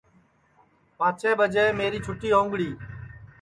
[0.97, 2.69] پانٚچیں ٻجے میری چھُتی ہوؤنگڑی